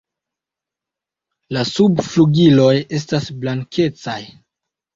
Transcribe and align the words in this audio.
La 1.57 1.65
subflugiloj 1.73 2.73
estas 3.03 3.31
blankecaj. 3.45 4.21